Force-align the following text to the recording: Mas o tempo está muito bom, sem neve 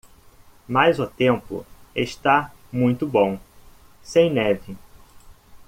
Mas 0.67 0.97
o 0.99 1.05
tempo 1.05 1.63
está 1.95 2.51
muito 2.71 3.05
bom, 3.05 3.39
sem 4.01 4.33
neve 4.33 4.75